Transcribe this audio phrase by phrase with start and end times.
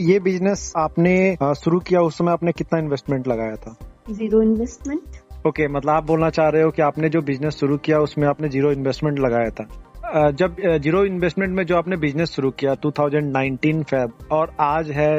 [0.00, 3.76] ये बिज़नेस आपने शुरू किया उस समय आपने कितना इन्वेस्टमेंट लगाया था?
[4.10, 5.02] ज़ीरो इन्वेस्टमेंट
[5.46, 8.26] ओके okay, मतलब आप बोलना चाह रहे हो कि आपने जो बिज़नेस शुरू किया उसमें
[8.28, 13.82] आपने ज़ीरो इन्वेस्टमेंट लगाया था। जब ज़ीरो इन्वेस्टमेंट में जो आपने बिज़नेस शुरू किया 2019
[13.82, 15.12] फेब और आज है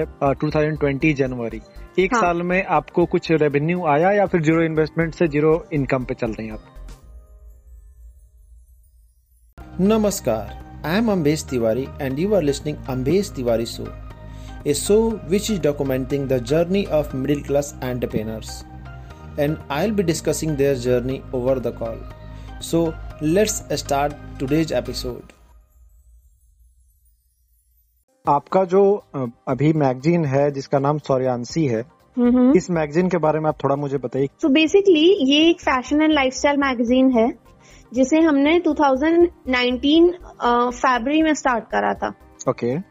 [0.43, 1.61] 2020 जनवरी
[1.99, 2.21] एक हाँ.
[2.21, 6.31] साल में आपको कुछ रेवेन्यू आया या फिर ज़ीरो इन्वेस्टमेंट से ज़ीरो इनकम पे चल
[6.31, 6.63] रही हैं आप?
[9.81, 13.83] नमस्कार I am Ambesh Tiwari and you are listening Ambesh Tiwari show
[14.65, 18.63] a show which is documenting the journey of middle class entrepreneurs.
[19.37, 21.97] And I'll be discussing their journey over the call.
[22.61, 25.33] So let's start today's episode.
[28.25, 28.81] आपका जो
[29.47, 31.79] अभी magazine है जिसका नाम सौर्यांशी है
[32.57, 36.13] इस magazine के बारे में आप थोड़ा मुझे बताइए तो बेसिकली ये एक फ़ैशन एंड
[36.13, 37.27] लाइफस्टाइल मैगजीन है
[37.93, 40.09] जिसे हमने 2019
[40.79, 42.13] फरवरी में स्टार्ट करा था
[42.49, 42.83] ओके okay.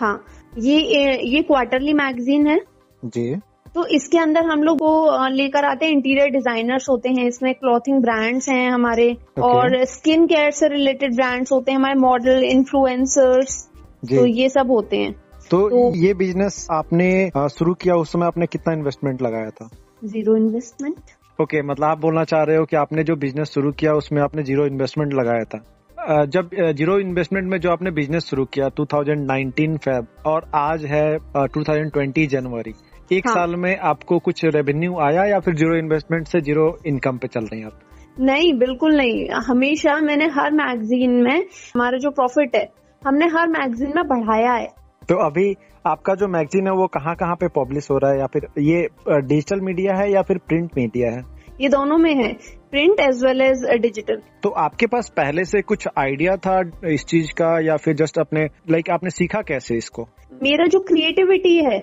[0.00, 0.14] हाँ
[0.52, 2.58] ये ये क्वार्टरली मैगजीन है।
[3.02, 3.34] जी।
[3.74, 8.00] तो इसके अंदर हम लोग वो लेकर आते हैं इंटीरियर डिजाइनर्स होते हैं इसमें क्लॉथिंग
[8.02, 9.42] ब्रांड्स हैं हमारे okay.
[9.42, 13.62] और स्किन केयर से रिलेटेड ब्रांड्स होते हैं हमारे मॉडल इन्फ्लुएंसर्स
[14.04, 15.12] तो ये सब होते हैं।
[15.50, 19.68] तो, तो ये बिज़नेस आपने शुरू किया उस समय आपने कितना इन्वेस्टमेंट लगाया था?
[20.04, 20.96] ज़ीरो इन्वेस्टमेंट
[21.38, 24.22] ओके okay, मतलब आप बोलना चाह रहे हो कि आपने जो बिज़नेस शुरू किया उसमें
[24.22, 25.64] आपने ज़ीरो इन्वेस्टमेंट लगाया था।
[26.10, 32.26] जब ज़ीरो इन्वेस्टमेंट में जो आपने बिज़नेस शुरू किया 2019 फेब और आज है 2020
[32.26, 32.74] जनवरी
[33.12, 33.34] एक हाँ.
[33.34, 37.44] साल में आपको कुछ रेवेन्यू आया या फिर ज़ीरो इन्वेस्टमेंट से ज़ीरो इनकम पे चल
[37.44, 37.80] रही हैं आप?
[38.20, 41.38] नहीं बिल्कुल नहीं। हमेशा मैंने हर मैगजीन में
[41.74, 42.68] हमारा जो प्रॉफिट है
[43.06, 44.66] हमने हर मैगजीन में बढ़ाया है।
[45.08, 45.54] तो अभी
[45.86, 48.18] आपका जो मैगजीन है वो कहाँ कहाँ पे पब्लिश हो रहा है?
[48.18, 51.22] या फिर ये डिजिटल मीडिया है या फिर प्रिंट मीडिया है?
[51.60, 55.86] ये दोनों में है। Print as well as digital तो आपके पास पहले से कुछ
[55.98, 60.08] आइडिया था इस चीज़ का या फिर जस्ट अपने लाइक like, आपने सीखा कैसे इसको?
[60.42, 61.82] मेरा जो क्रिएटिविटी है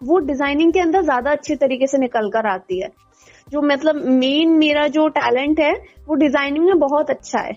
[0.00, 2.88] वो डिज़ाइनिंग के अंदर ज़्यादा अच्छे तरीके से निकल कर आती है।
[3.48, 5.72] जो मतलब मेन मेरा जो टैलेंट है
[6.08, 7.52] वो डिज़ाइनिंग में बहुत अच्छा है।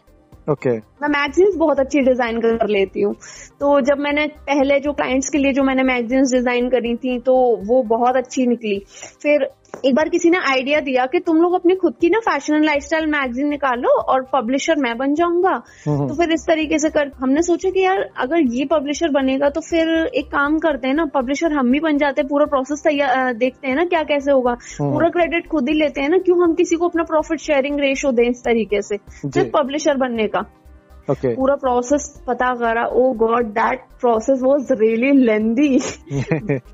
[0.49, 1.01] Okay okay.
[1.01, 3.13] मैं मैगजीन्स बहुत अच्छी डिज़ाइन कर लेती हूँ।
[3.59, 7.35] तो जब मैंने पहले जो क्लाइंट्स के लिए जो मैंने मैगजीन्स डिज़ाइन करी थी तो
[7.65, 8.77] वो बहुत अच्छी निकली।
[9.21, 9.43] फिर
[9.85, 12.65] एक बार किसी ने आइडिया दिया कि तुम लोग अपनी खुद की ना फ़ैशन एंड
[12.65, 15.51] लाइफस्टाइल मैगजीन निकालो और पब्लिशर मैं बन जाऊँगा
[15.87, 19.49] हम्म। तो फिर इस तरीके से कर हमने सोचा कि यार अगर ये पब्लिशर बनेगा
[19.49, 22.83] तो फिर एक काम करते हैं ना पब्लिशर हम भी बन जाते हैं पूरा प्रोसेस
[22.83, 26.17] तैयार देखते हैं ना क्या कैसे होगा हम्म। पूरा क्रेडिट खुद ही लेते हैं ना
[26.19, 30.27] क्यों हम किसी को अपना प्रॉफिट शेयरिंग रेशो दें इस तरीके से सिर्फ़ पब्लिशर बनने
[30.27, 30.45] का
[31.09, 31.29] Okay.
[31.35, 35.79] पूरा प्रोसेस पता करा ओ God that process was really lengthy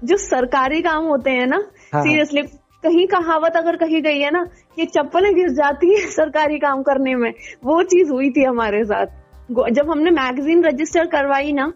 [0.03, 4.31] जो सरकारी काम होते हैं ना सीरियसली हाँ, हाँ। कहीं कहावत अगर कही गई है
[4.31, 4.44] ना
[4.75, 7.31] कि चप्पलें गिर जाती है सरकारी काम करने में
[7.63, 9.23] वो चीज़ हुई थी हमारे साथ।
[9.72, 11.72] जब हमने मैगजीन रजिस्टर करवाई ना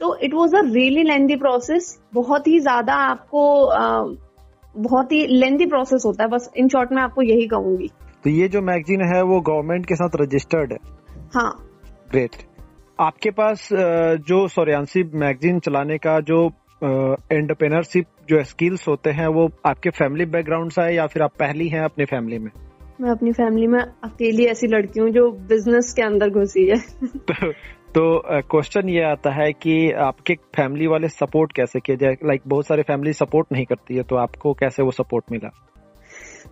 [0.00, 4.04] तो it was a really lengthy process बहुत ही ज़्यादा आपको आ,
[4.74, 7.90] बहुत ही लेंदी प्रोसेस होता है बस इन शॉर्ट में आपको यही कहूँगी।
[8.24, 10.78] तो ये जो मैगजीन है वो गवर्नमेंट के साथ रजिस्टर्ड है?
[11.34, 11.52] हाँ।
[12.10, 12.36] ग्रेट
[12.98, 13.68] आपके पास
[14.28, 16.48] जो सोरियांसी मैगजीन चलाने का जो
[17.32, 21.68] एंटरप्रेनरशिप जो स्किल्स होते हैं वो आपके फैमिली बैकग्राउंड से है या फिर आप पहली
[21.68, 22.50] हैं अपनी फैमिली में?
[23.00, 26.76] मैं अपनी फैमिली में अकेली ऐसी लड़की हूँ जो बिज़नेस के अंदर घुसी है।
[27.94, 32.12] तो क्वेश्चन ये आता है कि आपके फैमिली वाले सपोर्ट कैसे किए जाए?
[32.24, 35.50] लाइक बहुत सारे फैमिली सपोर्ट नहीं करती है तो आपको कैसे वो सपोर्ट मिला?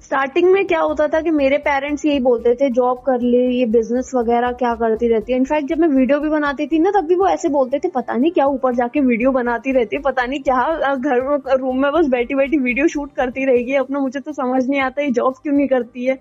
[0.03, 3.67] स्टार्टिंग में क्या होता था कि मेरे पेरेंट्स यही बोलते थे जॉब कर ले, ये
[3.67, 5.39] बिज़नेस वगैरह क्या करती रहती है?
[5.39, 8.15] इनफैक्ट जब मैं वीडियो भी बनाती थी ना, तब भी वो ऐसे बोलते थे, पता
[8.15, 12.07] नहीं क्या ऊपर जाके वीडियो बनाती रहती है, पता नहीं क्या घर रूम में बस
[12.07, 15.55] बैठी बैठी वीडियो शूट करती रहेगी, अपना मुझे तो समझ नहीं आता, ये जॉब क्यों
[15.55, 16.15] नहीं करती है?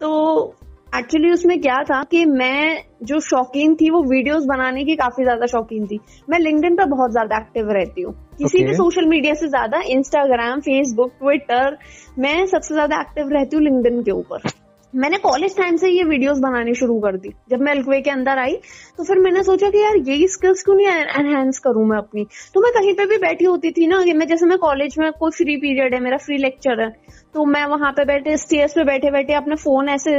[0.00, 0.54] तो
[0.94, 5.46] एक्चुअली उसमें क्या था कि मैं जो शौकीन थी वो वीडियोस बनाने की काफ़ी ज़्यादा
[5.46, 8.68] शौकीन थी। मैं लिंकडिन पर बहुत ज़्यादा एक्टिव रहती हूँ। किसी okay.
[8.68, 11.76] भी सोशल मीडिया से ज़्यादा इंस्टाग्राम फेसबुक ट्विटर
[12.18, 14.48] मैं सबसे ज़्यादा एक्टिव रहती हूँ लिंकडिन के ऊपर।
[14.94, 18.38] मैंने कॉलेज टाइम से ये वीडियोस बनानी शुरू कर दी। जब मैं अल्कवे के अंदर
[18.38, 18.54] आई
[18.98, 22.26] तो फिर मैंने सोचा कि यार यही स्किल्स क्यों नहीं एनहेंस करूँ मैं अपनी?
[22.54, 25.30] तो मैं कहीं पे भी बैठी होती थी ना मैं जैसे मैं कॉलेज में कोई
[25.30, 26.90] फ्री पीरियड है मेरा फ्री लेक्चर है
[27.34, 30.12] तो मैं वहाँ पे बैठे स्टेज पे बैठे बैठे अपने फ़ोन ऐसे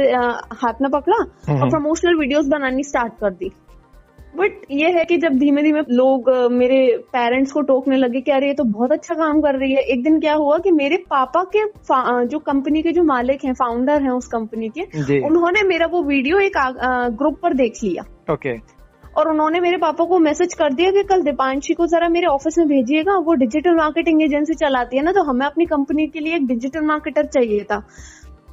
[0.62, 1.16] हाथ में पकड़ा
[1.54, 3.50] और प्रमोशनल वीडियोस बनानी स्टार्ट कर दी।
[4.36, 6.78] बट ये है कि जब धीमे धीमे लोग मेरे
[7.12, 10.02] पेरेंट्स को टोकने लगे कि अरे ये तो बहुत अच्छा काम कर रही है। एक
[10.04, 11.64] दिन क्या हुआ कि मेरे पापा के
[12.26, 16.38] जो कंपनी के जो मालिक हैं फाउंडर हैं उस कंपनी के उन्होंने मेरा वो वीडियो
[16.40, 16.56] एक
[17.18, 18.56] ग्रुप पर देख लिया। ओके
[19.12, 22.58] और उन्होंने मेरे पापा को मैसेज कर दिया कि कल दीपांशी को जरा मेरे ऑफ़िस
[22.58, 26.34] में भेजिएगा वो डिजिटल मार्केटिंग एजेंसी चलाती है ना तो हमें अपनी कंपनी के लिए
[26.36, 27.78] एक डिजिटल मार्केटर चाहिए था।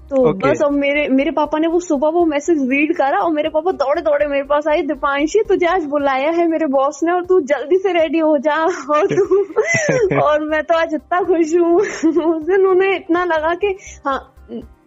[0.04, 0.52] तो Okay.
[0.52, 3.72] बस अब मेरे मेरे पापा ने वो सुबह वो मैसेज रीड करा और मेरे पापा
[3.72, 7.40] दौड़े दौड़े मेरे पास आए दीपांशी तुझे आज बुलाया है मेरे बॉस ने और तू
[7.40, 9.44] जल्दी से रेडी हो जा और तू
[10.22, 11.76] और मैं तो आज इतना खुश हूँ।
[12.36, 13.68] उस दिन उन्हें इतना लगा कि
[14.06, 14.36] हाँ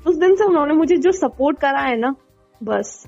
[0.07, 2.15] उस दिन से उन्होंने मुझे जो सपोर्ट करा है ना
[2.63, 3.07] बस।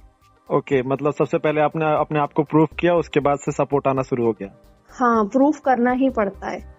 [0.53, 3.89] ओके okay, मतलब सबसे पहले आपने अपने आप को प्रूफ किया उसके बाद से सपोर्ट
[3.89, 4.49] आना शुरू हो गया।
[4.91, 6.78] हाँ प्रूफ करना ही पड़ता है।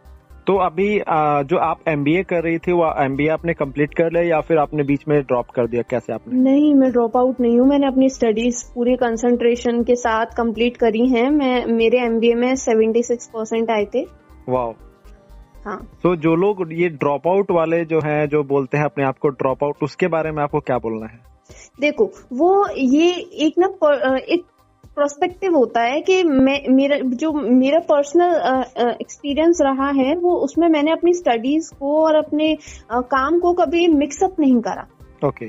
[0.49, 4.23] तो अभी आ, जो आप एमबीए कर रही थी वो एमबीए आपने कंप्लीट कर लिया
[4.23, 5.81] या फिर आपने बीच में ड्रॉप कर दिया?
[5.81, 6.39] कैसे आपने?
[6.39, 11.07] नहीं मैं ड्रॉप आउट नहीं हूँ। मैंने अपनी स्टडीज़ पूरी कंसंट्रेशन के साथ कंप्लीट करी
[11.07, 14.01] हैं। मैं मेरे एमबीए में 76 परसेंट आए थे।
[14.49, 14.71] वाह
[15.65, 19.17] हाँ। तो जो लोग ये ड्रॉप आउट वाले जो हैं जो बोलते हैं अपने आप
[19.17, 21.19] को ड्रॉप आउट उसके बारे में आपको क्या बोलना है?
[21.79, 23.11] देखो वो ये
[23.45, 23.67] एक ना
[24.17, 24.45] एक
[24.99, 28.33] प्रोस्पेक्टिव होता है कि मैं मेरा जो मेरा पर्सनल
[29.01, 32.51] एक्सपीरियंस रहा है वो उसमें मैंने अपनी स्टडीज़ को और अपने
[32.91, 34.87] आ, काम को कभी मिक्सअप नहीं करा।
[35.27, 35.47] ओके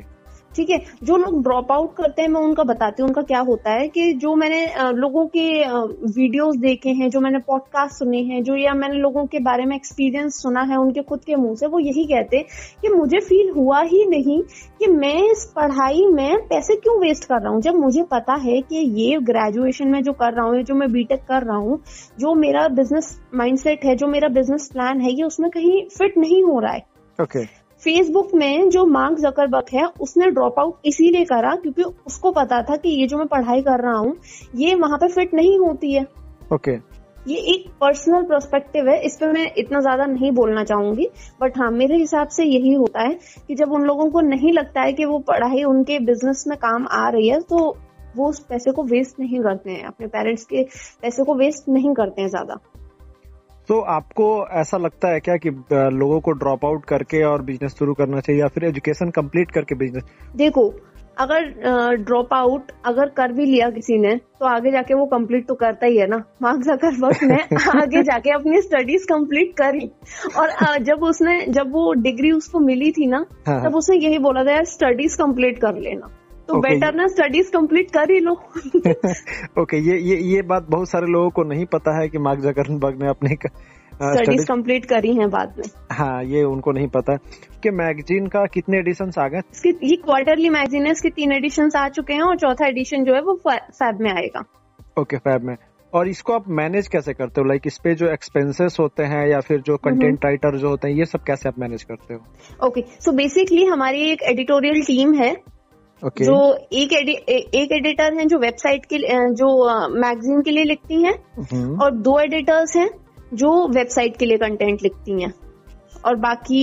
[0.56, 3.70] ठीक है, जो लोग ड्रॉप आउट करते हैं, मैं उनका बताती हूँ, उनका क्या होता
[3.70, 5.42] है कि जो मैंने लोगों के
[6.12, 9.76] वीडियोस देखे हैं, जो मैंने पॉडकास्ट सुने हैं, जो या मैंने लोगों के बारे में
[9.76, 12.46] एक्सपीरियंस सुना है, उनके खुद के मुँह से, वो यही कहते हैं
[12.82, 14.42] कि मुझे फील हुआ ही नहीं
[14.78, 17.60] कि मैं इस पढ़ाई में पैसे क्यों वेस्ट कर रहा हूँ?
[17.60, 21.20] जब मुझे पता है कि ये ग्रेजुएशन में जो कर रहा हूँ जो मैं बीटेक
[21.20, 21.78] कर रहा हूँ,
[22.18, 26.42] जो मेरा बिज़नेस माइंडसेट है, जो मेरा बिज़नेस प्लान है, ये उसमें कहीं फिट नहीं
[26.42, 26.84] हो रहा है।
[27.22, 32.62] ओके फेसबुक में जो मार्क जकरबर्ग है उसने ड्रॉप आउट इसीलिए करा क्योंकि उसको पता
[32.62, 34.16] था कि ये जो मैं पढ़ाई कर रहा हूँ
[34.56, 36.06] ये वहाँ पे फिट नहीं होती है।
[36.52, 36.78] ओके
[37.26, 41.08] ये एक पर्सनल पर्सपेक्टिव है इस पे मैं इतना ज़्यादा नहीं बोलना चाहूँगी
[41.40, 43.18] बट हाँ मेरे हिसाब से यही होता है
[43.48, 46.86] कि जब उन लोगों को नहीं लगता है कि वो पढ़ाई उनके बिज़नेस में काम
[46.90, 47.58] आ रही है तो
[48.16, 50.62] वो उस पैसे को वेस्ट नहीं करते हैं अपने पेरेंट्स के
[51.02, 52.58] पैसे को वेस्ट नहीं करते हैं ज़्यादा।
[53.70, 54.28] तो आपको
[54.60, 55.50] ऐसा लगता है क्या कि
[55.96, 59.74] लोगों को ड्रॉप आउट करके और बिज़नेस शुरू करना चाहिए या फिर एजुकेशन कंप्लीट करके
[59.74, 60.04] बिज़नेस
[60.36, 60.64] देखो
[61.18, 65.54] अगर ड्रॉप आउट अगर कर भी लिया किसी ने तो आगे जाके वो कंप्लीट तो
[65.54, 67.38] करता ही है ना। मार्क जकरबर्ग ने
[67.80, 69.90] आगे जाके अपनी स्टडीज़ कंप्लीट करी।
[70.38, 74.44] और जब उसने जब वो डिग्री उसको मिली थी ना हाँ, तब उसने यही बोला
[74.44, 76.10] था यार स्टडीज़ कंप्लीट कर लेना।
[76.50, 76.70] तो Okay.
[76.70, 78.32] बेटर ना स्टडीज़ कंप्लीट कर ही लो।
[79.62, 83.02] ओके ये ये ये बात बहुत सारे लोगों को नहीं पता है कि मार्क जकरबर्ग
[83.02, 83.36] ने अपने
[84.02, 87.16] स्टडीज़ कंप्लीट करी हैं बाद में। हाँ ये उनको नहीं पता।
[87.62, 89.38] कि मैगजीन का कितने एडिशन आ गए?
[89.52, 93.14] इसकी ये क्वार्टरली मैगजीन है इसके तीन एडिशन आ चुके हैं और चौथा एडिशन जो
[93.14, 94.44] है वो फैब में आएगा।
[95.00, 95.56] ओके फैब में।
[95.94, 97.46] और इसको आप मैनेज कैसे करते हो?
[97.46, 100.94] लाइक इस पे जो एक्सपेंसेस होते हैं या फिर जो कंटेंट राइटर जो होते हैं
[100.94, 102.20] ये सब कैसे आप मैनेज करते हो?
[102.66, 105.36] ओके सो बेसिकली हमारी एक एडिटोरियल टीम है
[106.06, 108.98] ओके जो एक एडि, ए- एक एडिटर हैं जो वेबसाइट के
[109.34, 109.48] जो
[109.88, 111.14] मैगजीन के लिए लिखती हैं
[111.52, 112.90] हम्म, और दो एडिटर्स हैं
[113.34, 115.34] जो वेबसाइट के लिए कंटेंट लिखती हैं।
[116.04, 116.62] और बाकी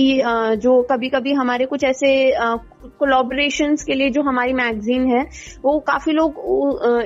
[0.56, 2.10] जो कभी कभी हमारे कुछ ऐसे
[2.98, 5.22] कोलाबोरेशन के लिए जो हमारी मैगजीन है
[5.62, 6.40] वो काफ़ी लोग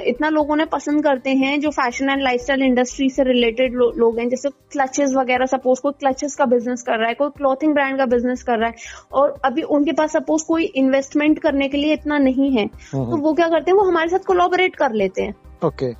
[0.07, 4.19] इतना लोगों ने पसंद करते हैं जो फ़ैशन एंड लाइफस्टाइल इंडस्ट्री से रिलेटेड लो, लोग
[4.19, 7.99] हैं। जैसे क्लचेस वगैरह सपोज़ कोई क्लचेस का बिज़नेस कर रहा है कोई क्लॉथिंग ब्रांड
[7.99, 8.75] का बिज़नेस कर रहा है
[9.13, 13.21] और अभी उनके पास सपोज़ कोई इन्वेस्टमेंट करने के लिए इतना नहीं है तो हम्म,
[13.21, 13.79] वो क्या करते हैं?
[13.79, 15.35] वो हमारे साथ कोलाबोरेट कर लेते हैं।
[15.65, 15.93] ओके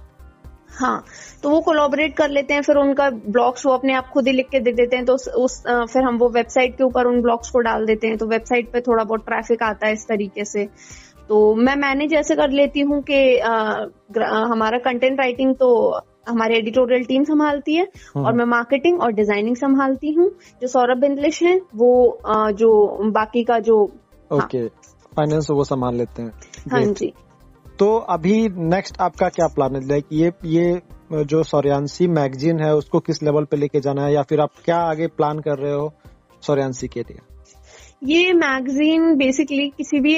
[0.73, 1.05] हाँ
[1.43, 4.49] तो वो कोलाबोरेट कर लेते हैं फिर उनका ब्लॉग्स वो अपने आप खुद ही लिख
[4.51, 7.51] के दे देते हैं तो उस, उस फिर हम वो वेबसाइट के ऊपर उन ब्लॉग्स
[7.51, 10.65] को डाल देते हैं तो वेबसाइट पे थोड़ा बहुत ट्रैफ़िक आता है इस तरीके से।
[11.29, 15.69] तो मैं मैनेज ऐसे कर लेती हूँ कि हमारा कंटेंट राइटिंग तो
[16.29, 20.29] हमारी एडिटोरियल टीम संभालती है हम्म। और मैं मार्केटिंग और डिज़ाइनिंग संभालती हूँ।
[20.63, 23.83] जो सौरभ बिंदलिश है वो अ, जो बाकी का जो
[24.31, 24.67] ओके
[25.13, 26.33] फाइनेंस वो संभाल लेते हैं।
[26.73, 27.13] हाँ जी।
[27.83, 29.89] तो अभी नेक्स्ट आपका क्या प्लान है?
[29.89, 34.13] लाइक ये ये, जो सौर्यांशी मैगजीन है, उसको किस लेवल पे लेके जाना है?
[34.15, 35.93] या फिर आप क्या आगे प्लान कर रहे हो
[36.43, 37.19] सौर्यांशी के लिए?
[38.03, 40.17] ये मैगजीन बेसिकली किसी भी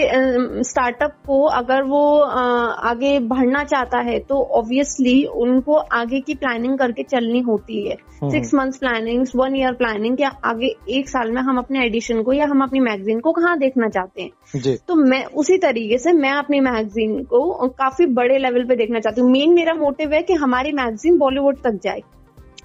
[0.64, 7.02] स्टार्टअप को अगर वो आगे बढ़ना चाहता है तो ऑब्वियसली उनको आगे की प्लानिंग करके
[7.02, 11.58] चलनी होती है। Six months planning one year planning या आगे एक साल में हम
[11.58, 14.30] अपने एडिशन को या हम अपनी मैगजीन को कहाँ देखना चाहते हैं?
[14.56, 19.00] जी। तो मैं उसी तरीके से मैं अपनी मैगजीन को काफ़ी बड़े लेवल पे देखना
[19.00, 22.02] चाहती हूँ। मेन मेरा मोटिव है कि हमारी मैगजीन बॉलीवुड तक जाए।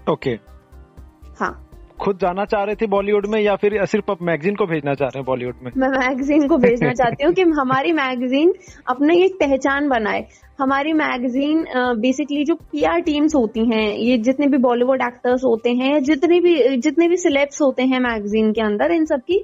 [0.09, 1.39] Okay okay.
[1.39, 1.68] हाँ।
[2.01, 5.07] खुद जाना चाह रहे थे बॉलीवुड में या फिर सिर्फ़ आप मैगजीन को भेजना चाह
[5.07, 5.71] रहे हैं बॉलीवुड में?
[5.77, 8.53] मैं मैगजीन को भेजना चाहती हूँ कि हमारी मैगजीन
[8.87, 10.25] अपने एक पहचान बनाए।
[10.59, 11.65] हमारी मैगजीन
[12.01, 16.77] बेसिकली जो पीआर टीम्स होती हैं ये जितने भी बॉलीवुड एक्टर्स होते हैं जितने भी
[16.77, 19.43] जितने भी सिलेब्स होते हैं मैगजीन के अंदर इन सबकी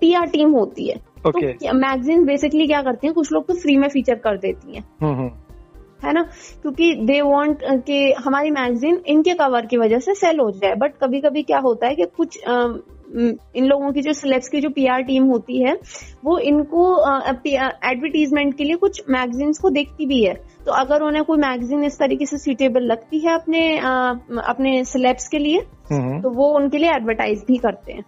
[0.00, 0.96] पीआर टीम होती है।
[1.28, 4.76] ओके तो मैगजीन बेसिकली क्या करती है कुछ लोग तो फ्री में फीचर कर देती
[4.76, 5.30] हैं। हम्म हम्म।
[6.04, 6.22] है ना
[6.62, 10.96] क्योंकि दे वांट कि हमारी मैगजीन इनके कवर की वजह से सेल हो जाए बट
[10.96, 12.38] कभी कभी क्या होता है कि कुछ
[13.14, 15.78] इन लोगों की जो सिलेब्स की जो पीआर टीम होती है
[16.24, 16.84] वो इनको
[17.28, 20.34] एडवर्टीजमेंट के लिए कुछ मैगजीन्स को देखती भी है
[20.66, 23.78] तो अगर उन्हें कोई मैगजीन इस तरीके से सुटेबल लगती है अपने
[24.46, 25.60] अपने सिलेब्स के लिए
[25.92, 28.04] हम्म। तो वो उनके लिए एडवर्टाइज भी करते हैं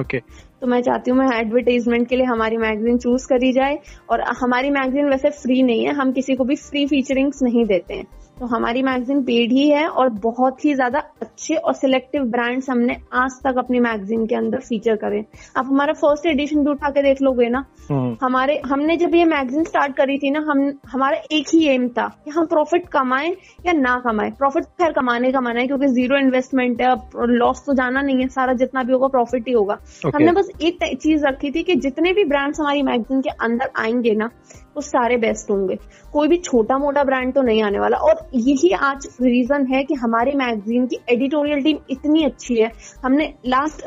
[0.00, 0.49] ओके okay.
[0.60, 3.78] तो मैं चाहती हूँ, मैं एडवर्टाइजमेंट के लिए हमारी मैगजीन चूज़ करी जाए
[4.10, 7.94] और हमारी मैगजीन वैसे फ्री नहीं है, हम किसी को भी फ्री फीचरिंग्स नहीं देते
[7.94, 8.06] हैं।
[8.40, 12.96] तो हमारी मैगजीन पेड ही है और बहुत ही ज़्यादा अच्छे और सिलेक्टिव ब्रांड्स हमने
[13.12, 15.24] आज तक अपनी मैगजीन के अंदर फीचर करे।
[15.56, 17.64] आप हमारा फ़र्स्ट एडिशन भी उठा के देख लोगे ना?
[17.90, 21.88] हम्म। हमारे हमने जब ये मैगजीन स्टार्ट करी थी ना हम हमारा एक ही एम
[21.88, 23.30] था कि हम प्रॉफिट कमाएँ
[23.66, 27.62] या ना कमाएँ। प्रॉफिट खैर कमाने का माना है क्योंकि ज़ीरो इन्वेस्टमेंट है अब लॉस
[27.66, 30.14] तो जाना नहीं है सारा जितना भी होगा प्रॉफिट ही होगा। Okay.
[30.14, 34.14] हमने बस एक चीज़ रखी थी कि जितने भी ब्रांड्स हमारी मैगजीन के अंदर आएँगे
[34.14, 34.30] ना
[34.76, 35.76] वो सारे बेस्ट होंगे।
[36.12, 39.94] कोई भी छोटा मोटा ब्रांड तो नहीं आने वाला और यही आज रीजन है कि
[39.94, 42.70] हमारे मैगजीन की एडिटोरियल टीम इतनी अच्छी है।
[43.04, 43.82] हमने लास्ट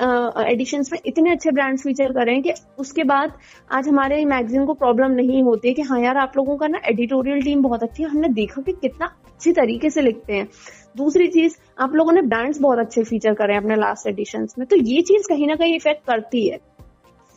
[0.47, 3.33] एडिशन में इतने अच्छे ब्रांड्स फीचर करे कि उसके बाद
[3.71, 7.41] आज हमारे मैगजीन को प्रॉब्लम नहीं होती कि हाँ यार, आप लोगों का ना एडिटोरियल
[7.41, 10.47] टीम बहुत अच्छी है। हमने देखा कि कितना अच्छी तरीके से लिखते हैं।
[10.97, 14.75] दूसरी चीज़, आप लोगों ने ब्रांड्स बहुत अच्छे फीचर करे अपने लास्ट एडिशन में। तो
[14.75, 16.59] ये चीज़ कहीं ना कहीं इफ़ेक्ट करती है।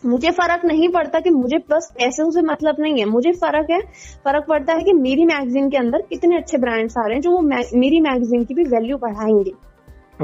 [0.07, 3.81] मुझे फ़र्क नहीं पड़ता कि मुझे बस पैसे से मतलब नहीं है। मुझे फ़र्क है
[4.25, 7.31] फ़र्क पड़ता है कि मेरी मैगजीन के अंदर कितने अच्छे ब्रांड्स आ रहे हैं जो
[7.31, 7.41] वो
[7.79, 9.53] मेरी मैगजीन की भी वैल्यू बढ़ाएँगे।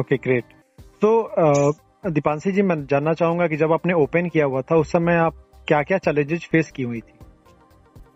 [0.00, 0.44] ओके ग्रेट
[1.04, 1.72] तो
[2.10, 5.34] दीपांशी जी मैं जानना चाहूँगा कि जब आपने ओपन किया हुआ था उस समय आप
[5.68, 7.12] क्या क्या चैलेंजेस फेस की हुई थी?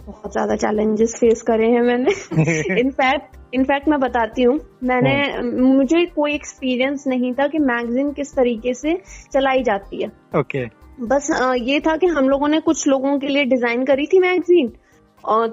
[0.07, 2.11] बहुत ज़्यादा चैलेंजेस फेस करे हैं मैंने।
[2.81, 8.35] इनफैक्ट इनफैक्ट मैं बताती हूँ। मैंने हाँ। मुझे कोई एक्सपीरियंस नहीं था कि मैगजीन किस
[8.37, 8.95] तरीके से
[9.33, 10.86] चलाई जाती है। Okay okay.
[10.99, 11.29] बस
[11.61, 14.69] ये था कि हम लोगों ने कुछ लोगों के लिए डिज़ाइन करी थी मैगजीन।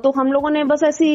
[0.04, 1.08] तो हम लोगों ने बस ऐसी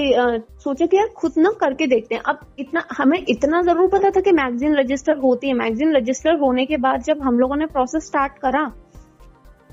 [0.63, 4.21] सोचा कि यार खुद ना करके देखते हैं। अब इतना हमें इतना ज़रूर पता था
[4.21, 8.07] कि मैगजीन रजिस्टर होती है। मैगजीन रजिस्टर होने के बाद जब हम लोगों ने प्रोसेस
[8.07, 8.65] स्टार्ट करा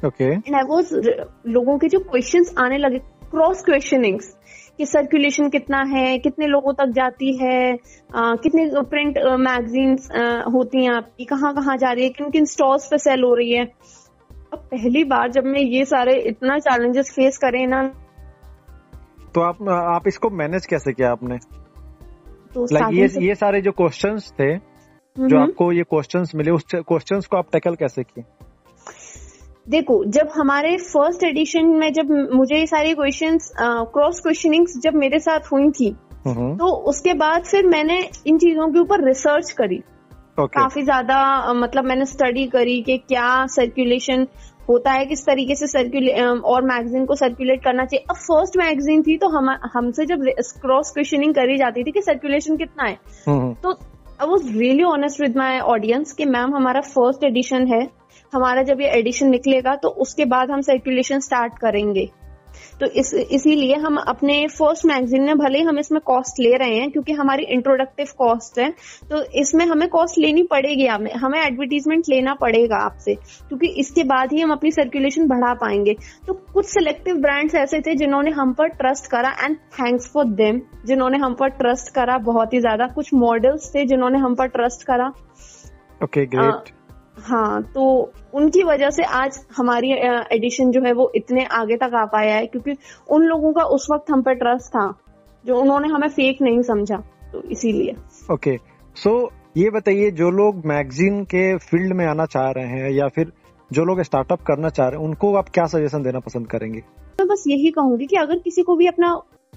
[0.06, 0.94] ओके एंड आई वाज
[1.48, 3.00] लोगों के जो क्वेश्चंस आने लगे
[3.32, 4.36] क्रॉस क्वेश्चनिंग्स
[4.78, 10.10] कि सर्कुलेशन कितना है कितने लोगों तक जाती है आ, कितने प्रिंट मैगजीन्स
[10.54, 13.52] होती हैं आपकी कहाँ कहाँ जा रही है किन किन स्टॉल्स पे सेल हो रही
[13.52, 13.66] है।
[14.56, 17.84] अब पहली बार जब मैं ये सारे इतना चैलेंजेस फेस करे ना
[19.36, 21.38] तो आप आप इसको मैनेज कैसे किया आपने?
[22.54, 23.22] तो like ये से...
[23.22, 24.56] ये सारे जो क्वेश्चंस थे
[25.16, 28.24] जो आपको ये क्वेश्चंस मिले उस क्वेश्चंस को आप टैकल कैसे किए?
[29.70, 35.20] देखो जब हमारे फ़र्स्ट एडिशन में जब मुझे ये सारी क्वेश्चंस क्रॉस क्वेश्चनिंग्स जब मेरे
[35.20, 35.92] साथ हुई थी
[36.28, 37.98] तो उसके बाद फिर मैंने
[38.28, 39.82] इन चीज़ों के ऊपर रिसर्च करी।
[40.38, 40.54] Okay.
[40.54, 44.28] काफ़ी ज़्यादा मतलब मैंने स्टडी करी कि क्या सर्कुलेशन
[44.70, 49.02] होता है किस तरीके से सर्कुलेट और मैगजीन को सर्कुलेट करना चाहिए अब फ़र्स्ट मैगजीन
[49.04, 50.24] थी तो हम हमसे जब
[50.62, 53.72] क्रॉस क्वेश्चनिंग करी जाती थी कि सर्कुलेशन कितना है हम्म। तो
[54.22, 57.88] I was really honest with my audience कि मैम हमारा फ़र्स्ट एडिशन है
[58.34, 62.10] हमारा जब ये एडिशन निकलेगा तो उसके बाद हम सर्कुलेशन स्टार्ट करेंगे
[62.80, 66.76] तो इस इसीलिए हम अपने फ़र्स्ट मैगजीन में भले ही हम इसमें कॉस्ट ले रहे
[66.76, 68.70] हैं क्योंकि हमारी इंट्रोडक्टिव कॉस्ट है
[69.10, 74.34] तो इसमें हमें कॉस्ट लेनी पड़ेगी हमें हमें एडवर्टीजमेंट लेना पड़ेगा आपसे क्योंकि इसके बाद
[74.34, 75.96] ही हम अपनी सर्कुलेशन बढ़ा पाएँगे।
[76.28, 80.62] तो कुछ सिलेक्टिव ब्रांड्स ऐसे थे जिन्होंने हम पर ट्रस्ट करा एंड थैंक्स फॉर देम
[80.86, 84.84] जिन्होंने हम पर ट्रस्ट करा बहुत ही ज़्यादा कुछ मॉडल्स थे जिन्होंने हम पर ट्रस्ट
[84.84, 86.74] करा। ओके okay, ग्रेट
[87.18, 87.84] हाँ तो
[88.34, 89.92] उनकी वजह से आज हमारी
[90.36, 92.76] एडिशन जो है वो इतने आगे तक आ पाया है क्योंकि
[93.10, 94.88] उन लोगों का उस वक्त हम पर ट्रस्ट था
[95.46, 96.98] जो उन्होंने हमें फेक नहीं समझा
[97.34, 97.96] तो इसीलिए।
[98.34, 98.58] ओके
[98.98, 103.32] सो ये बताइए जो लोग मैगजीन के फ़ील्ड में आना चाह रहे हैं या फिर
[103.72, 106.80] जो लोग स्टार्टअप करना चाह रहे हैं उनको आप क्या सजेशन देना पसंद करेंगे?
[106.80, 109.14] मैं तो बस यही कहूँगी कि अगर किसी को भी अपना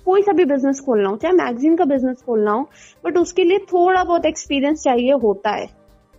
[0.06, 2.68] कोई सा भी बिज़नेस खोलना हो चाहे मैगजीन का बिज़नेस खोलना हो
[3.04, 5.66] बट उसके लिए थोड़ा बहुत एक्सपीरियंस चाहिए होता है।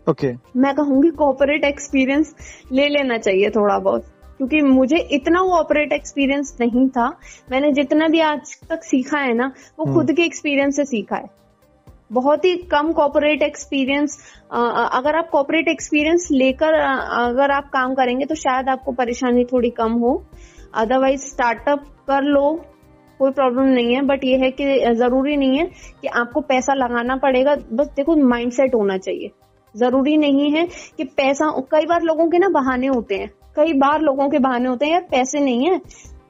[0.10, 0.40] Okay okay.
[0.56, 2.36] मैं कहूँगी कॉपरेट एक्सपीरियंस
[2.72, 4.06] ले लेना चाहिए थोड़ा बहुत
[4.38, 7.08] क्योंकि मुझे इतना वो ऑपरेट एक्सपीरियंस नहीं था।
[7.52, 9.94] मैंने जितना भी आज तक सीखा है ना वो hmm.
[9.94, 11.38] खुद के एक्सपीरियंस से सीखा है।
[12.12, 14.18] बहुत ही कम कॉपरेट एक्सपीरियंस
[14.52, 19.92] अगर आप कॉपरेट एक्सपीरियंस लेकर अगर आप काम करेंगे तो शायद आपको परेशानी थोड़ी कम
[19.96, 20.14] हो।
[20.76, 22.52] अदरवाइज़ स्टार्टअप कर लो
[23.20, 25.66] कोई प्रॉब्लम नहीं है। बट ये है कि ज़रूरी नहीं है
[26.02, 29.32] कि आपको पैसा लगाना पड़ेगा। बस देखो माइंडसेट होना चाहिए।
[29.76, 34.02] ज़रूरी नहीं है कि पैसा कई बार लोगों के ना बहाने होते हैं। कई बार
[34.02, 35.78] लोगों के बहाने होते हैं यार पैसे नहीं है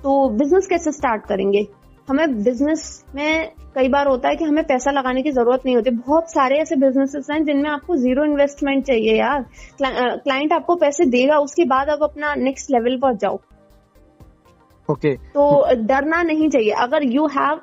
[0.04, 1.68] तो बिज़नेस कैसे स्टार्ट करेंगे?
[2.08, 5.90] हमें बिज़नेस में कई बार होता है कि हमें पैसा लगाने की ज़रूरत नहीं होती।
[5.90, 9.46] बहुत सारे ऐसे बिजनेसेस हैं जिनमें आपको ज़ीरो इन्वेस्टमेंट चाहिए यार।
[9.82, 13.40] क्लाइंट आपको पैसे देगा उसके बाद आप अपना नेक्स्ट लेवल पर जाओ।
[14.90, 15.28] Okay okay.
[15.28, 17.60] तो डरना नहीं चाहिए। अगर you have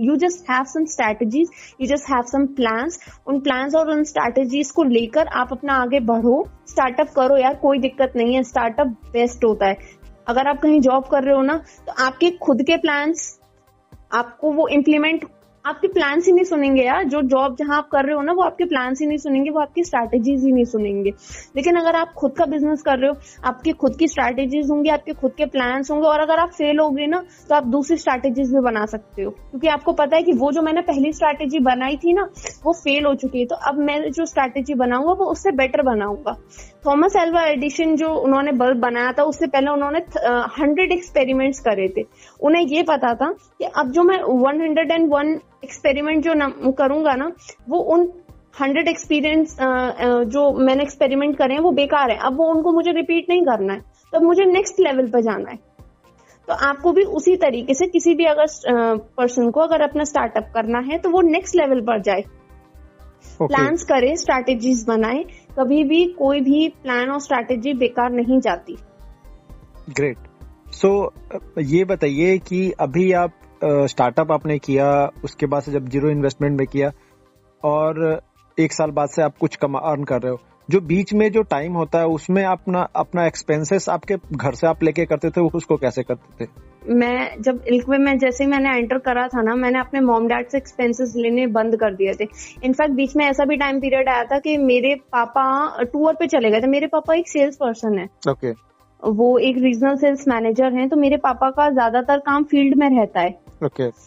[0.00, 4.70] you just have some strategies you just have some plans उन प्लान्स और उन स्ट्रैटेजीज
[4.70, 9.44] को लेकर आप अपना आगे बढ़ो। स्टार्टअप करो यार, कोई दिक्कत नहीं है। स्टार्टअप बेस्ट
[9.44, 9.76] होता है।
[10.28, 13.38] अगर आप कहीं जॉब कर रहे हो ना तो आपके खुद के प्लान्स
[14.14, 15.24] आपको वो इम्प्लीमेंट
[15.64, 18.42] आपके प्लान ही नहीं सुनेंगे यार। जो जॉब जहाँ आप कर रहे हो ना, वो
[18.42, 21.10] आपके प्लान ही नहीं सुनेंगे, वो आपकी स्ट्रैटेजीज ही नहीं सुनेंगे।
[21.56, 25.12] लेकिन अगर आप खुद का बिज़नेस कर रहे हो, आपकी खुद की स्ट्रैटेजीज होंगी, आपके
[25.12, 28.52] खुद के प्लान होंगे, और अगर आप फेल हो गए ना तो आप दूसरी स्ट्रैटेजीज
[28.54, 31.96] भी बना सकते हो। क्योंकि आपको पता है कि वो जो मैंने पहली स्ट्रैटेजी बनाई
[31.96, 32.28] थी ना,
[32.64, 36.36] वो फेल हो चुकी है। तो अब मैं जो स्ट्रैटेजी बनाऊँगा, वो उससे बेटर बनाऊँगा।
[36.86, 39.98] थॉमस एल्वा एडिशन जो उन्होंने बल्ब बनाया था, उससे पहले उन्होंने
[40.58, 42.04] हंड्रेड एक्सपेरिमेंट्स करे थे।
[42.40, 47.14] उन्हें ये पता था कि अब जो मैं one hundred and one experiment जो करूँगा
[47.14, 47.30] ना
[47.68, 48.08] वो उन
[48.60, 49.56] हंड्रेड एक्सपीरियंस
[50.28, 53.72] जो मैंने एक्सपेरिमेंट करे हैं वो बेकार है। अब वो उनको मुझे रिपीट नहीं करना
[53.72, 53.80] है।
[54.12, 55.58] तो मुझे नेक्स्ट लेवल पर जाना है।
[56.48, 58.46] तो आपको भी उसी तरीके से किसी भी अगर
[59.16, 63.46] पर्सन को अगर अपना स्टार्टअप करना है तो वो नेक्स्ट लेवल पर जाए। Okay.
[63.46, 65.22] प्लान्स करे स्ट्रैटेजीज बनाए।
[65.58, 68.76] कभी भी कोई भी प्लान और स्ट्रैटेजी बेकार नहीं जाती।
[69.90, 70.16] ग्रेट
[70.72, 70.90] सो
[71.28, 74.90] so, ये बताइए कि अभी आप स्टार्टअप आपने किया
[75.24, 76.90] उसके बाद से जब ज़ीरो इन्वेस्टमेंट में किया
[77.62, 78.20] और
[78.58, 81.42] एक साल बाद से आप कुछ कमा अर्न कर रहे हो जो बीच में जो
[81.50, 85.76] टाइम होता है उसमें अपना अपना एक्सपेंसेस आपके घर से आप लेके करते थे उसको
[85.76, 86.48] कैसे करते थे?
[86.90, 90.58] मैं जब इल्कवे में जैसे मैंने एंटर करा था ना मैंने अपने मॉम डैड से
[90.58, 92.26] एक्सपेंसेस लेने बंद कर दिए थे।
[92.64, 96.50] इनफैक्ट बीच में ऐसा भी टाइम पीरियड आया था कि मेरे पापा टूर पे चले
[96.50, 98.58] गए थे। मेरे पापा एक सेल्स पर्सन है। Okay okay.
[99.02, 103.20] वो एक रीजनल सेल्स मैनेजर हैं तो मेरे पापा का ज़्यादातर काम फ़ील्ड में रहता
[103.20, 103.98] है। Okay okay.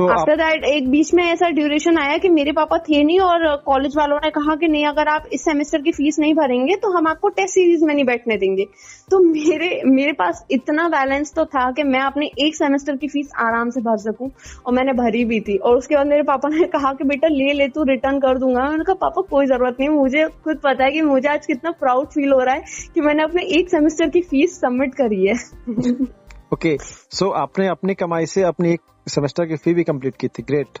[0.00, 3.56] After so, that एक बीच में ऐसा ड्यूरेशन आया कि मेरे पापा थे नहीं और
[3.56, 6.90] कॉलेज वालों ने कहा कि नहीं अगर आप इस सेमेस्टर की फ़ीस नहीं भरेंगे तो
[6.90, 8.64] हम आपको टेस्ट सीरीज़ में नहीं बैठने देंगे।
[9.10, 13.30] तो मेरे मेरे पास इतना बैलेंस तो था कि मैं अपने एक सेमेस्टर की फ़ीस
[13.38, 14.30] आराम से भर सकूँ
[14.66, 17.52] और मैंने भरी भी थी। और उसके बाद मेरे पापा ने कहा कि बेटा ले
[17.52, 20.90] ले तू रिटर्न कर दूँगा। मैंने कहा पापा कोई ज़रूरत नहीं मुझे खुद पता है
[20.90, 24.20] कि मुझे आज कितना प्राउड फील हो रहा है कि मैंने अपने एक सेमेस्टर की
[24.20, 25.34] फ़ीस सबमिट करी है।
[26.52, 30.16] ओके okay, सो so आपने अपनी कमाई से अपनी एक सेमेस्टर की फ़ी भी कंप्लीट
[30.16, 30.78] की थी ग्रेट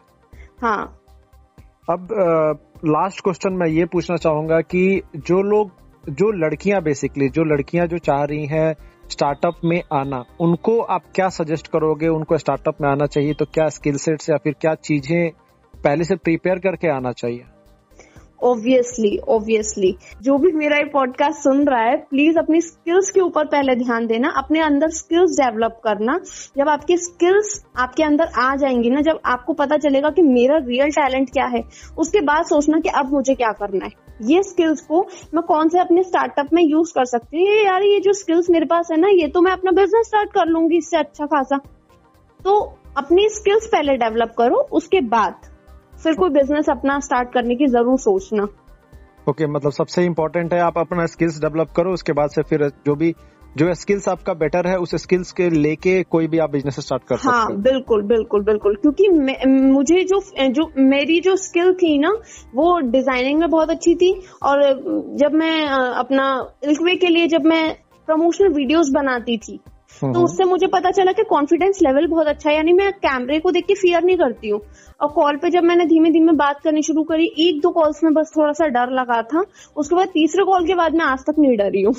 [0.62, 1.00] हाँ।
[1.90, 2.08] अब
[2.84, 5.70] लास्ट uh, क्वेश्चन मैं ये पूछना चाहूँगा कि जो लोग
[6.10, 8.74] जो लड़कियाँ बेसिकली जो लड़कियाँ जो चाह रही हैं
[9.10, 12.08] स्टार्टअप में आना उनको आप क्या सजेस्ट करोगे?
[12.08, 15.30] उनको स्टार्टअप में आना चाहिए तो क्या स्किल सेट्स या फिर क्या चीज़ें
[15.84, 17.44] पहले से प्रिपेयर करके आना चाहिए?
[18.42, 23.44] ऑब्वियसली ऑब्वियसली जो भी मेरा ये पॉडकास्ट सुन रहा है प्लीज़ अपनी स्किल्स के ऊपर
[23.44, 26.20] पहले ध्यान देना, अपने अंदर स्किल्स डेवलप करना।
[26.56, 30.90] जब आपकी स्किल्स आपके अंदर आ जाएँगी ना, जब आपको पता चलेगा कि मेरा रियल
[30.90, 31.62] टैलेंट क्या है,
[31.98, 35.78] उसके बाद सोचना कि अब मुझे क्या करना है। ये स्किल्स को मैं कौन से
[35.78, 37.64] अपने स्टार्टअप में यूज़ कर सकती हूँ?
[37.64, 40.46] यार, ये जो स्किल्स मेरे पास है ना, ये तो मैं अपना बिज़नेस स्टार्ट कर
[40.46, 41.56] लूँगी इससे अच्छा खासा।
[42.44, 45.34] तो अपनी स्किल्स पहले डेवलप करो, उसके बाद
[46.04, 50.60] फिर कोई बिज़नेस अपना स्टार्ट करने की ज़रूर सोचना। ओके okay, मतलब सबसे इम्पोर्टेंट है
[50.60, 53.14] आप अपना स्किल्स डेवलप करो उसके बाद से फिर जो भी
[53.56, 57.16] जो स्किल्स आपका बेटर है उस स्किल्स के लेके कोई भी आप बिज़नेस स्टार्ट कर
[57.16, 59.08] सकते हाँ। बिल्कुल बिल्कुल बिल्कुल। क्योंकि
[59.46, 62.12] मुझे जो जो मेरी जो स्किल थी ना
[62.54, 64.62] वो डिज़ाइनिंग में बहुत अच्छी थी और
[65.18, 66.28] जब मैं अपना
[66.64, 67.62] इल्कवे के लिए जब मैं
[68.08, 69.58] प्रमोशनल वीडियोस बनाती थी
[69.90, 73.38] तो हम्म। उससे मुझे पता चला कि कॉन्फिडेंस लेवल बहुत अच्छा है यानी मैं कैमरे
[73.40, 74.60] को देख के फियर नहीं करती हूँ।
[75.00, 78.12] और कॉल पे जब मैंने धीमे धीमे बात करनी शुरू करी एक दो कॉल्स में
[78.14, 79.44] बस थोड़ा सा डर लगा था
[79.76, 81.94] उसके बाद तीसरे कॉल के बाद मैं आज तक नहीं डरी हूँ।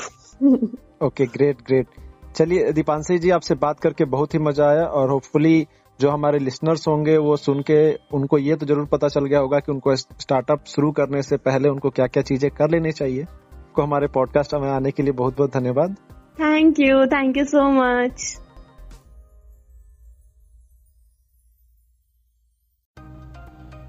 [1.04, 1.88] ओके ग्रेट ग्रेट
[2.36, 5.66] चलिए दीपांशी जी आपसे बात करके बहुत ही मज़ा आया और होपफुली
[6.00, 7.80] जो हमारे लिसनर्स होंगे वो सुन के
[8.14, 11.70] उनको ये तो ज़रूर पता चल गया होगा कि उनको स्टार्टअप शुरू करने से पहले
[11.70, 13.26] उनको क्या क्या चीज़ें कर लेनी चाहिए।
[13.76, 15.96] को हमारे पॉडकास्ट में आने के लिए बहुत बहुत धन्यवाद।
[16.40, 17.06] Thank you.
[17.06, 18.38] Thank you so much.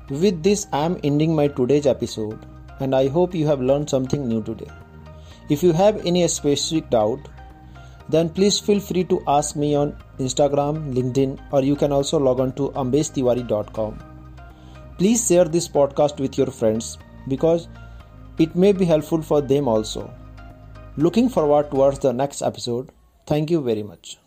[0.08, 2.44] With this, I am ending my today's episode,
[2.80, 4.68] and I hope you have learned something new today.
[5.48, 7.28] If you have any specific doubt,
[8.08, 12.40] then please feel free to ask me on Instagram, LinkedIn, or you can also log
[12.40, 14.00] on to ambestiwari.com.
[14.98, 17.68] Please share this podcast with your friends because
[18.38, 20.12] it may be helpful for them also.
[20.96, 22.90] Looking forward towards the next episode.
[23.26, 24.19] Thank you very much.